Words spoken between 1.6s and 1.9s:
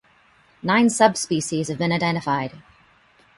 have